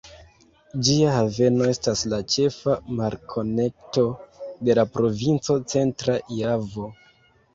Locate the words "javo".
6.41-6.89